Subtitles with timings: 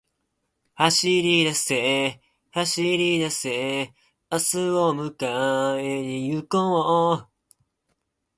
[0.75, 2.19] 走りだせ、
[2.49, 3.93] 走りだせ、
[4.31, 7.29] 明日を迎えに行こう